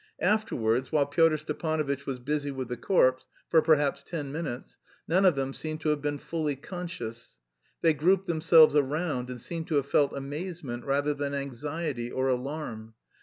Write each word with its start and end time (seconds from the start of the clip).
Afterwards, 0.23 0.91
while 0.91 1.05
Pyotr 1.05 1.37
Stepanovitch 1.37 2.07
was 2.07 2.17
busy 2.17 2.49
with 2.49 2.69
the 2.69 2.75
corpse 2.75 3.27
for 3.51 3.61
perhaps 3.61 4.01
ten 4.01 4.31
minutes 4.31 4.79
none 5.07 5.25
of 5.25 5.35
them 5.35 5.53
seemed 5.53 5.81
to 5.81 5.89
have 5.89 6.01
been 6.01 6.17
fully 6.17 6.55
conscious. 6.55 7.37
They 7.83 7.93
grouped 7.93 8.25
themselves 8.25 8.75
around 8.75 9.29
and 9.29 9.39
seemed 9.39 9.67
to 9.67 9.75
have 9.75 9.85
felt 9.85 10.13
amazement 10.13 10.85
rather 10.85 11.13
than 11.13 11.35
anxiety 11.35 12.09
or 12.09 12.29
alarm. 12.29 12.95